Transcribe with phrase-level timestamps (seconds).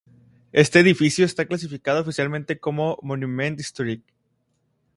[0.51, 4.15] Este edificio está clasificado oficialmente como "monument historique".